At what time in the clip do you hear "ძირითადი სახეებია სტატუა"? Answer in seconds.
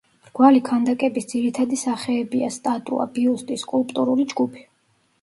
1.33-3.09